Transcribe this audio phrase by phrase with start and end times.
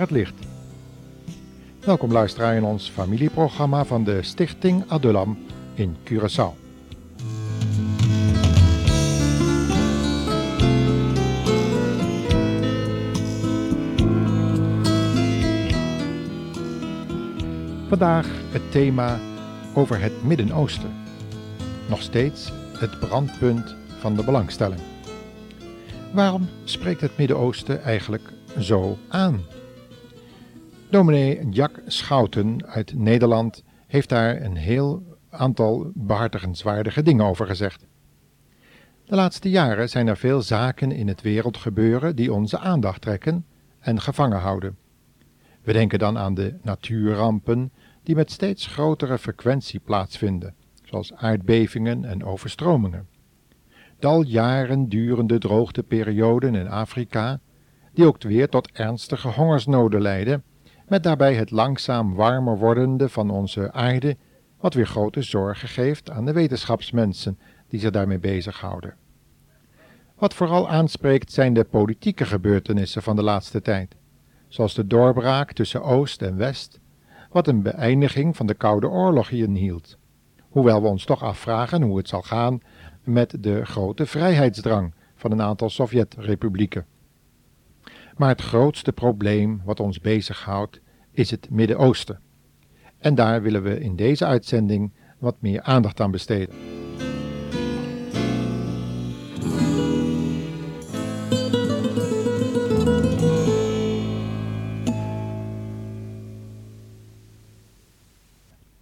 [0.00, 0.34] het licht.
[1.80, 5.38] Welkom luisteraar in ons familieprogramma van de Stichting Adullam
[5.74, 6.66] in Curaçao.
[17.88, 19.18] Vandaag het thema
[19.74, 20.92] over het Midden-Oosten.
[21.88, 24.80] Nog steeds het brandpunt van de belangstelling.
[26.12, 29.57] Waarom spreekt het Midden-Oosten eigenlijk zo aan?
[30.90, 37.86] Dominee Jack Schouten uit Nederland heeft daar een heel aantal behartigenswaardige dingen over gezegd.
[39.04, 43.46] De laatste jaren zijn er veel zaken in het wereldgebeuren die onze aandacht trekken
[43.78, 44.76] en gevangen houden.
[45.62, 52.24] We denken dan aan de natuurrampen die met steeds grotere frequentie plaatsvinden, zoals aardbevingen en
[52.24, 53.08] overstromingen.
[53.98, 57.40] De al jaren durende droogteperioden in Afrika,
[57.92, 60.42] die ook weer tot ernstige hongersnoden leiden,
[60.88, 64.16] met daarbij het langzaam warmer wordende van onze aarde,
[64.60, 67.38] wat weer grote zorgen geeft aan de wetenschapsmensen
[67.68, 68.94] die zich daarmee bezighouden.
[70.14, 73.96] Wat vooral aanspreekt zijn de politieke gebeurtenissen van de laatste tijd,
[74.48, 76.80] zoals de doorbraak tussen Oost en West,
[77.30, 79.98] wat een beëindiging van de Koude Oorlog inhield.
[80.48, 82.60] Hoewel we ons toch afvragen hoe het zal gaan
[83.04, 86.86] met de grote vrijheidsdrang van een aantal Sovjet-republieken.
[88.18, 90.80] Maar het grootste probleem wat ons bezighoudt
[91.12, 92.20] is het Midden-Oosten.
[92.98, 96.54] En daar willen we in deze uitzending wat meer aandacht aan besteden.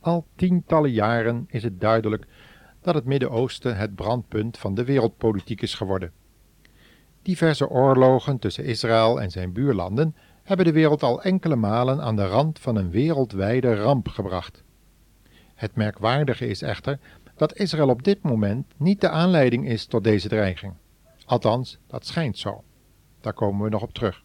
[0.01, 2.27] Al tientallen jaren is het duidelijk
[2.81, 6.13] dat het Midden-Oosten het brandpunt van de wereldpolitiek is geworden.
[7.27, 12.27] Diverse oorlogen tussen Israël en zijn buurlanden hebben de wereld al enkele malen aan de
[12.27, 14.63] rand van een wereldwijde ramp gebracht.
[15.55, 16.99] Het merkwaardige is echter
[17.37, 20.73] dat Israël op dit moment niet de aanleiding is tot deze dreiging.
[21.25, 22.65] Althans, dat schijnt zo.
[23.21, 24.23] Daar komen we nog op terug.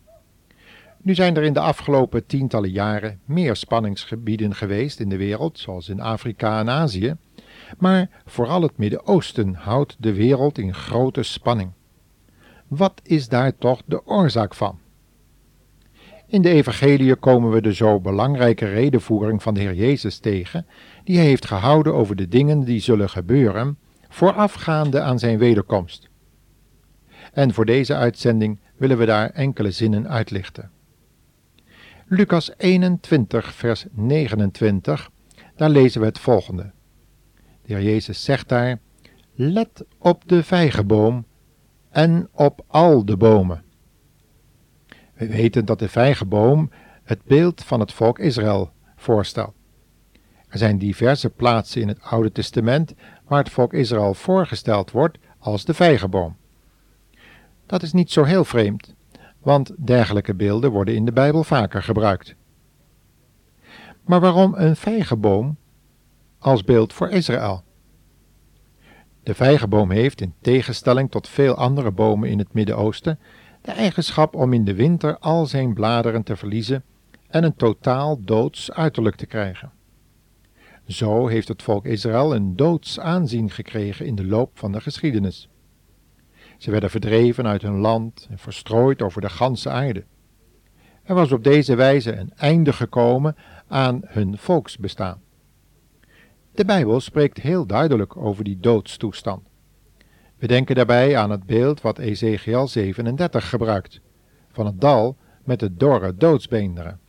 [0.97, 5.89] Nu zijn er in de afgelopen tientallen jaren meer spanningsgebieden geweest in de wereld, zoals
[5.89, 7.15] in Afrika en Azië,
[7.77, 11.71] maar vooral het Midden-Oosten houdt de wereld in grote spanning.
[12.71, 14.79] Wat is daar toch de oorzaak van?
[16.27, 20.65] In de Evangelie komen we de zo belangrijke redenvoering van de Heer Jezus tegen,
[21.03, 23.77] die hij heeft gehouden over de dingen die zullen gebeuren,
[24.09, 26.09] voorafgaande aan zijn wederkomst.
[27.33, 30.71] En voor deze uitzending willen we daar enkele zinnen uitlichten.
[32.05, 35.11] Lucas 21, vers 29,
[35.55, 36.71] daar lezen we het volgende.
[37.35, 38.79] De Heer Jezus zegt daar:
[39.33, 41.25] Let op de vijgenboom
[41.91, 43.63] en op al de bomen.
[45.13, 46.71] We weten dat de vijgenboom
[47.03, 49.53] het beeld van het volk Israël voorstelt.
[50.47, 52.93] Er zijn diverse plaatsen in het Oude Testament
[53.27, 56.35] waar het volk Israël voorgesteld wordt als de vijgenboom.
[57.65, 58.95] Dat is niet zo heel vreemd,
[59.39, 62.35] want dergelijke beelden worden in de Bijbel vaker gebruikt.
[64.05, 65.57] Maar waarom een vijgenboom
[66.39, 67.63] als beeld voor Israël?
[69.23, 73.19] De vijgenboom heeft, in tegenstelling tot veel andere bomen in het Midden-Oosten,
[73.61, 76.83] de eigenschap om in de winter al zijn bladeren te verliezen
[77.27, 79.71] en een totaal doods uiterlijk te krijgen.
[80.87, 85.49] Zo heeft het volk Israël een doods aanzien gekregen in de loop van de geschiedenis.
[86.57, 90.03] Ze werden verdreven uit hun land en verstrooid over de ganse aarde.
[91.03, 93.35] Er was op deze wijze een einde gekomen
[93.67, 95.21] aan hun volksbestaan.
[96.53, 99.41] De Bijbel spreekt heel duidelijk over die doodstoestand.
[100.37, 104.01] We denken daarbij aan het beeld wat Ezekiel 37 gebruikt,
[104.51, 106.99] van het dal met de dorre doodsbeenderen.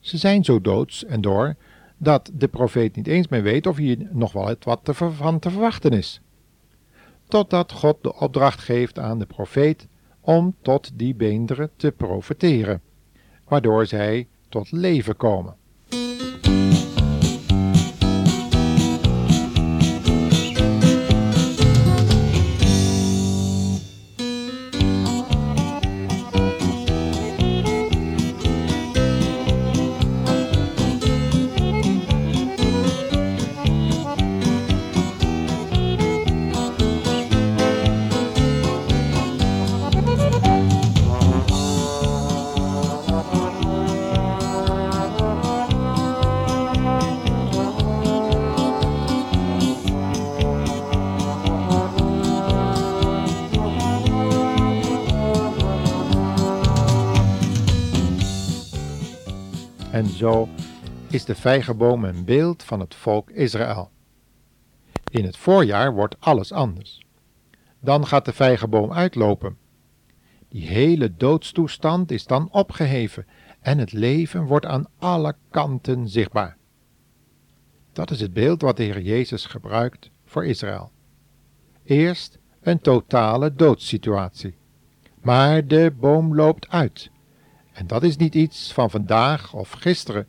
[0.00, 1.54] Ze zijn zo doods en dor
[1.96, 5.92] dat de profeet niet eens meer weet of hier nog wel wat van te verwachten
[5.92, 6.20] is.
[7.28, 9.86] Totdat God de opdracht geeft aan de profeet
[10.20, 12.80] om tot die beenderen te profeteren,
[13.44, 15.56] waardoor zij tot leven komen.
[60.18, 60.48] Zo
[61.10, 63.90] is de vijgenboom een beeld van het volk Israël.
[65.10, 67.02] In het voorjaar wordt alles anders.
[67.80, 69.56] Dan gaat de vijgenboom uitlopen.
[70.48, 73.26] Die hele doodstoestand is dan opgeheven
[73.60, 76.56] en het leven wordt aan alle kanten zichtbaar.
[77.92, 80.90] Dat is het beeld wat de Heer Jezus gebruikt voor Israël.
[81.84, 84.56] Eerst een totale doodssituatie.
[85.22, 87.10] Maar de boom loopt uit.
[87.78, 90.26] En dat is niet iets van vandaag of gisteren,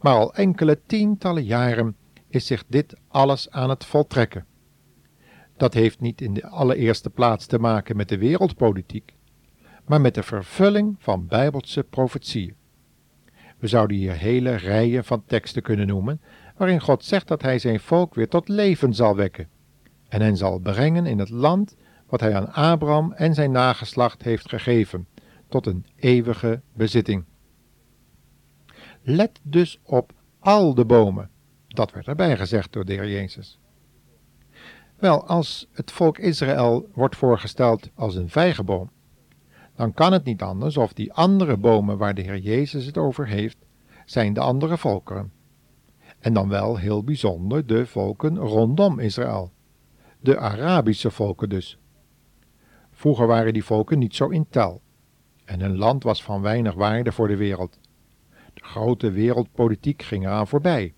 [0.00, 1.96] maar al enkele tientallen jaren
[2.28, 4.46] is zich dit alles aan het voltrekken.
[5.56, 9.14] Dat heeft niet in de allereerste plaats te maken met de wereldpolitiek,
[9.86, 12.54] maar met de vervulling van bijbelse profetieën.
[13.58, 16.20] We zouden hier hele rijen van teksten kunnen noemen,
[16.56, 19.48] waarin God zegt dat Hij zijn volk weer tot leven zal wekken
[20.08, 21.76] en hen zal brengen in het land
[22.06, 25.06] wat Hij aan Abraham en zijn nageslacht heeft gegeven,
[25.50, 27.24] tot een eeuwige bezitting.
[29.02, 31.30] Let dus op al de bomen.
[31.68, 33.58] Dat werd erbij gezegd door de Heer Jezus.
[34.96, 38.90] Wel, als het volk Israël wordt voorgesteld als een vijgenboom,
[39.74, 43.26] dan kan het niet anders of die andere bomen waar de Heer Jezus het over
[43.26, 43.56] heeft,
[44.04, 45.32] zijn de andere volkeren.
[46.18, 49.52] En dan wel heel bijzonder de volken rondom Israël,
[50.20, 51.78] de Arabische volken dus.
[52.90, 54.82] Vroeger waren die volken niet zo in tel,
[55.50, 57.78] en hun land was van weinig waarde voor de wereld.
[58.54, 60.94] De grote wereldpolitiek ging eraan voorbij.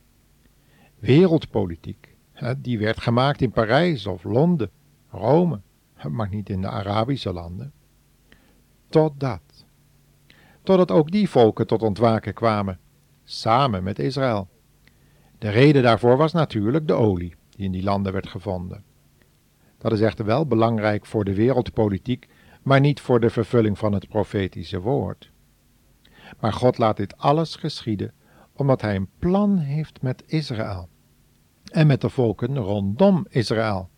[0.98, 2.14] Wereldpolitiek,
[2.58, 4.70] die werd gemaakt in Parijs of Londen,
[5.10, 5.60] Rome,
[6.08, 7.72] maar niet in de Arabische landen.
[8.88, 9.64] Totdat.
[10.62, 12.78] Totdat ook die volken tot ontwaken kwamen,
[13.24, 14.48] samen met Israël.
[15.38, 18.84] De reden daarvoor was natuurlijk de olie die in die landen werd gevonden.
[19.78, 22.28] Dat is echter wel belangrijk voor de wereldpolitiek,
[22.62, 25.30] maar niet voor de vervulling van het profetische woord.
[26.40, 28.12] Maar God laat dit alles geschieden,
[28.52, 30.88] omdat Hij een plan heeft met Israël
[31.72, 33.90] en met de volken rondom Israël.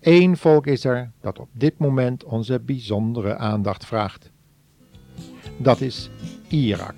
[0.00, 4.30] Eén volk is er dat op dit moment onze bijzondere aandacht vraagt.
[5.56, 6.10] Dat is
[6.48, 6.94] Irak.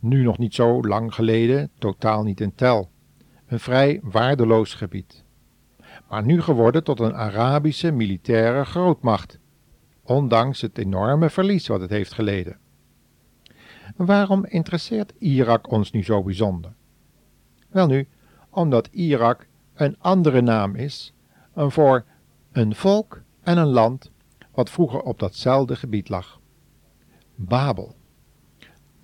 [0.00, 2.90] Nu nog niet zo lang geleden totaal niet in tel,
[3.46, 5.24] een vrij waardeloos gebied,
[6.08, 9.38] maar nu geworden tot een Arabische militaire grootmacht,
[10.02, 12.58] ondanks het enorme verlies wat het heeft geleden.
[13.96, 16.72] Waarom interesseert Irak ons nu zo bijzonder?
[17.68, 18.08] Welnu,
[18.50, 21.14] omdat Irak een andere naam is
[21.54, 22.04] voor
[22.52, 24.10] een volk en een land
[24.54, 26.40] wat vroeger op datzelfde gebied lag.
[27.34, 27.98] Babel.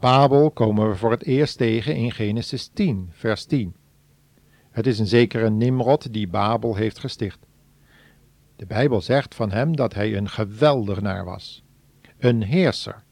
[0.01, 3.75] Babel komen we voor het eerst tegen in Genesis 10, vers 10.
[4.71, 7.39] Het is een zekere Nimrod die Babel heeft gesticht.
[8.57, 11.63] De Bijbel zegt van hem dat hij een geweldenaar was,
[12.19, 13.05] een heerser,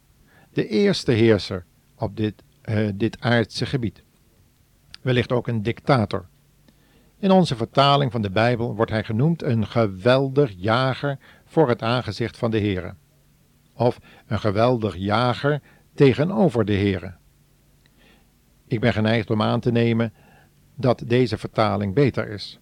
[0.53, 1.65] de eerste heerser
[1.99, 4.03] op dit, uh, dit aardse gebied.
[5.03, 6.27] Wellicht ook een dictator.
[7.19, 12.37] In onze vertaling van de Bijbel wordt hij genoemd een geweldig jager voor het aangezicht
[12.37, 12.95] van de Heere.
[13.75, 15.61] Of een geweldig jager
[15.95, 17.15] tegenover de Heere.
[18.67, 20.13] Ik ben geneigd om aan te nemen
[20.75, 22.61] dat deze vertaling beter is,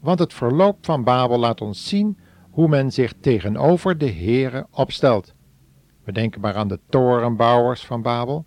[0.00, 2.18] want het verloop van Babel laat ons zien
[2.50, 5.34] hoe men zich tegenover de Heere opstelt.
[6.04, 8.46] We denken maar aan de torenbouwers van Babel,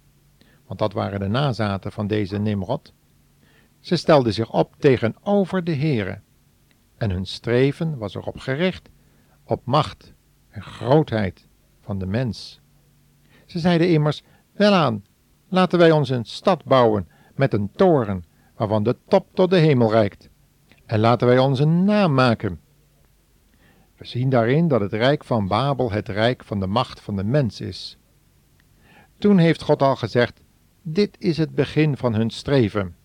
[0.68, 2.94] want dat waren de nazaten van deze Nimrod.
[3.80, 6.22] Ze stelden zich op tegenover de Heere,
[6.98, 8.90] en hun streven was erop gericht
[9.44, 10.14] op macht
[10.50, 11.48] en grootheid
[11.82, 12.62] van de mens.
[13.56, 15.04] Ze zeiden immers, welaan,
[15.50, 19.92] laten wij ons een stad bouwen met een toren, waarvan de top tot de hemel
[19.92, 20.30] reikt,
[20.86, 22.60] en laten wij ons een naam maken.
[23.98, 27.24] We zien daarin dat het rijk van Babel het rijk van de macht van de
[27.24, 27.98] mens is.
[29.18, 30.42] Toen heeft God al gezegd,
[30.82, 32.96] dit is het begin van hun streven.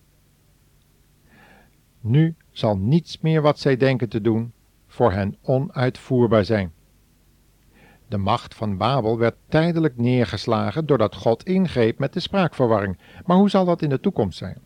[2.01, 4.53] Nu zal niets meer wat zij denken te doen
[4.87, 6.73] voor hen onuitvoerbaar zijn.
[8.11, 12.99] De macht van Babel werd tijdelijk neergeslagen doordat God ingreep met de spraakverwarring.
[13.25, 14.61] Maar hoe zal dat in de toekomst zijn?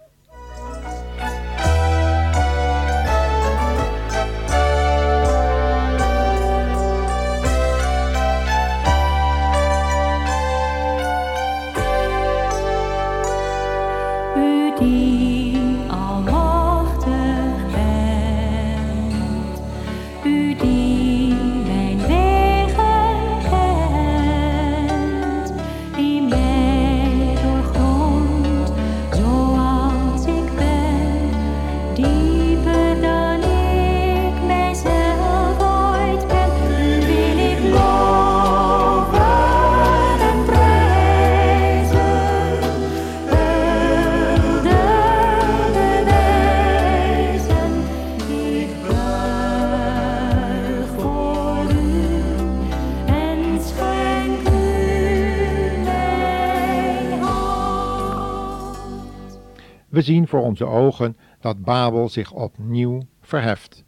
[59.95, 63.83] We zien voor onze ogen dat Babel zich opnieuw verheft,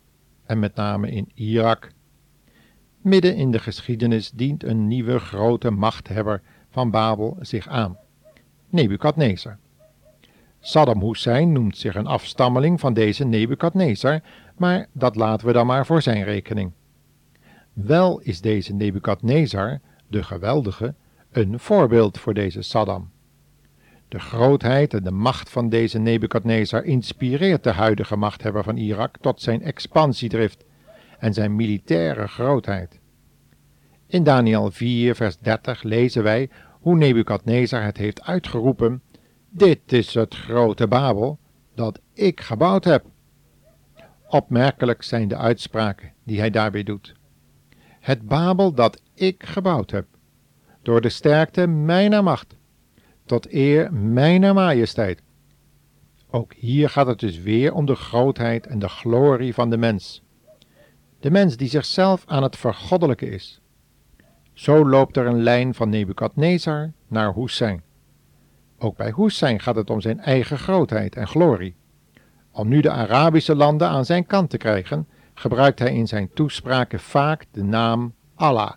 [0.45, 1.91] en met name in Irak.
[3.01, 7.97] Midden in de geschiedenis dient een nieuwe grote machthebber van Babel zich aan,
[8.69, 9.57] Nebukadnezar.
[10.59, 14.21] Saddam Hussein noemt zich een afstammeling van deze Nebukadnezar,
[14.57, 16.71] maar dat laten we dan maar voor zijn rekening.
[17.73, 20.95] Wel is deze Nebukadnezar, de geweldige,
[21.31, 23.09] een voorbeeld voor deze Saddam.
[24.07, 29.41] De grootheid en de macht van deze Nebukadnezar inspireert de huidige machthebber van Irak tot
[29.41, 30.65] zijn expansiedrift
[31.19, 32.99] en zijn militaire grootheid.
[34.07, 39.01] In Daniel 4, vers 30 lezen wij hoe Nebukadnezar het heeft uitgeroepen:
[39.49, 41.39] Dit is het grote Babel
[41.75, 43.05] dat ik gebouwd heb.
[44.27, 47.15] Opmerkelijk zijn de uitspraken die hij daarbij doet.
[47.99, 50.05] Het Babel dat ik gebouwd heb,
[50.81, 52.56] door de sterkte mijner macht,
[53.27, 55.22] tot eer mijner majesteit.
[56.29, 60.24] Ook hier gaat het dus weer om de grootheid en de glorie van de mens.
[61.19, 63.62] De mens die zichzelf aan het vergoddelijke is.
[64.53, 67.84] Zo loopt er een lijn van Nebukadnezar naar Hussein.
[68.77, 71.75] Ook bij Hussein gaat het om zijn eigen grootheid en glorie.
[72.51, 77.00] Om nu de Arabische landen aan zijn kant te krijgen, gebruikt hij in zijn toespraken
[77.00, 78.72] vaak de naam Allah.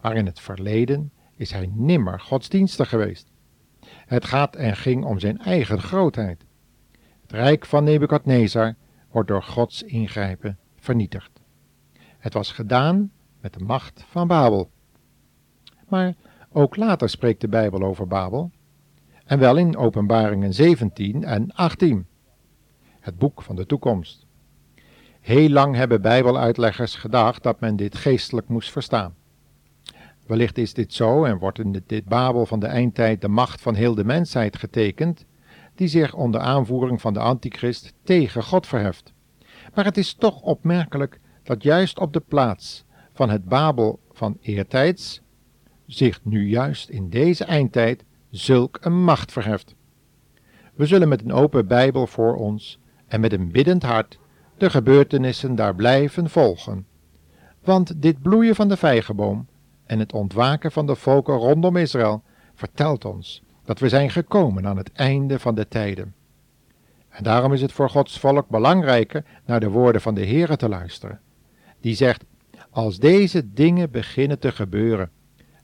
[0.00, 3.32] Maar in het verleden is hij nimmer godsdienstig geweest.
[3.86, 6.44] Het gaat en ging om zijn eigen grootheid.
[7.22, 8.74] Het rijk van Nebukadnezar
[9.10, 11.40] wordt door Gods ingrijpen vernietigd.
[12.18, 14.70] Het was gedaan met de macht van Babel.
[15.88, 16.14] Maar
[16.52, 18.50] ook later spreekt de Bijbel over Babel,
[19.24, 22.06] en wel in Openbaringen 17 en 18,
[23.00, 24.26] het boek van de toekomst.
[25.20, 29.14] Heel lang hebben Bijbeluitleggers gedacht dat men dit geestelijk moest verstaan.
[30.26, 33.74] Wellicht is dit zo en wordt in dit Babel van de eindtijd de macht van
[33.74, 35.24] heel de mensheid getekend,
[35.74, 39.12] die zich onder aanvoering van de antichrist tegen God verheft.
[39.74, 45.20] Maar het is toch opmerkelijk dat juist op de plaats van het Babel van eertijds
[45.86, 49.74] zich nu juist in deze eindtijd zulk een macht verheft.
[50.74, 54.18] We zullen met een open Bijbel voor ons en met een biddend hart
[54.56, 56.86] de gebeurtenissen daar blijven volgen.
[57.62, 59.46] Want dit bloeien van de vijgenboom
[59.86, 62.22] en het ontwaken van de volken rondom Israël
[62.54, 66.14] vertelt ons dat we zijn gekomen aan het einde van de tijden.
[67.08, 70.68] En daarom is het voor Gods volk belangrijker naar de woorden van de Heere te
[70.68, 71.20] luisteren,
[71.80, 72.24] die zegt,
[72.70, 75.10] als deze dingen beginnen te gebeuren,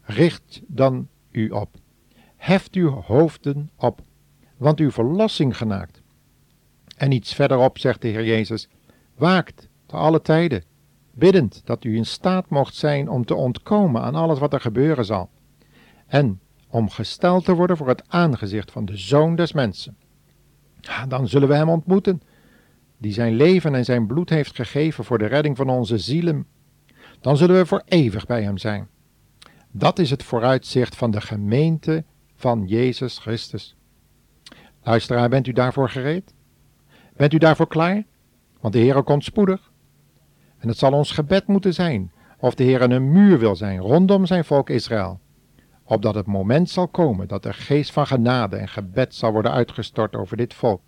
[0.02, 1.76] richt dan u op,
[2.36, 4.00] heft uw hoofden op,
[4.56, 6.02] want uw verlossing genaakt.
[6.96, 8.68] En iets verderop zegt de Heer Jezus,
[9.16, 10.64] waakt te alle tijden,
[11.14, 15.04] biddend dat u in staat mocht zijn om te ontkomen aan alles wat er gebeuren
[15.04, 15.30] zal,
[16.06, 19.96] en om gesteld te worden voor het aangezicht van de Zoon des Mensen.
[21.08, 22.22] Dan zullen we Hem ontmoeten,
[22.98, 26.46] die zijn leven en zijn bloed heeft gegeven voor de redding van onze zielen.
[27.20, 28.88] Dan zullen we voor eeuwig bij Hem zijn.
[29.70, 32.04] Dat is het vooruitzicht van de gemeente
[32.34, 33.76] van Jezus Christus.
[34.82, 36.34] Luisteraar, bent u daarvoor gereed?
[37.16, 38.04] Bent u daarvoor klaar?
[38.60, 39.71] Want de Heer komt spoedig.
[40.62, 44.26] En het zal ons gebed moeten zijn of de Heer een muur wil zijn rondom
[44.26, 45.20] zijn volk Israël,
[45.84, 50.16] opdat het moment zal komen dat de geest van genade en gebed zal worden uitgestort
[50.16, 50.80] over dit volk,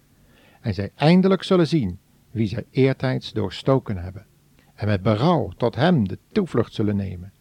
[0.60, 1.98] en zij eindelijk zullen zien
[2.30, 4.26] wie zij eertijds doorstoken hebben,
[4.74, 7.32] en met berouw tot hem de toevlucht zullen nemen.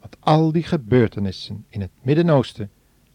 [0.00, 2.70] Want al die gebeurtenissen in het Midden-Oosten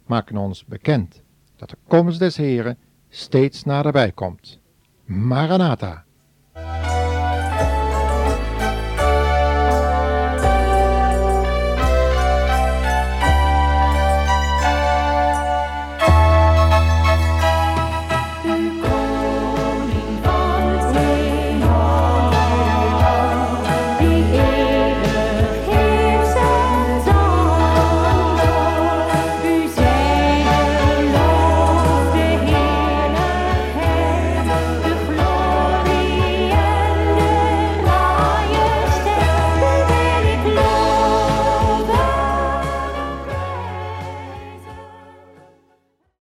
[0.05, 1.22] maken ons bekend
[1.55, 2.77] dat de komst des Heren
[3.10, 4.60] steeds naderbij komt.
[5.05, 6.05] Maranatha.